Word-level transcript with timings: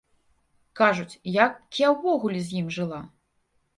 Кажуць, 0.79 1.19
як 1.35 1.79
я 1.83 1.87
ўвогуле 1.95 2.39
з 2.49 2.63
ім 2.63 2.67
жыла? 2.77 2.99